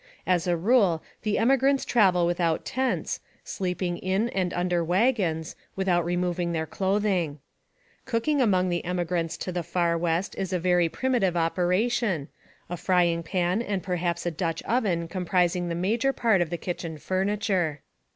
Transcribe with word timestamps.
As 0.25 0.47
a 0.47 0.57
rule, 0.57 1.03
the 1.21 1.37
emigrants 1.37 1.85
travel 1.85 2.25
without 2.25 2.65
tents, 2.65 3.19
sleep 3.43 3.83
ing 3.83 3.99
in 3.99 4.29
and 4.29 4.51
under 4.51 4.83
wagons, 4.83 5.55
without 5.75 6.03
removing 6.03 6.53
their 6.53 6.65
clothing. 6.65 7.37
Cooking 8.05 8.41
among 8.41 8.73
emigrants 8.73 9.37
to 9.37 9.51
the 9.51 9.61
far 9.61 9.95
West 9.95 10.33
is 10.39 10.51
a 10.51 10.57
very 10.57 10.89
primitive 10.89 11.37
operation, 11.37 12.29
a 12.67 12.77
frying 12.77 13.21
pan 13.21 13.61
and 13.61 13.83
perhaps 13.83 14.25
a 14.25 14.31
Dutch 14.31 14.63
oven 14.63 15.07
comprising 15.07 15.69
the 15.69 15.75
major 15.75 16.11
part 16.11 16.41
of 16.41 16.49
the 16.49 16.57
kitchen 16.57 16.97
fur 16.97 17.23
niture. 17.23 17.79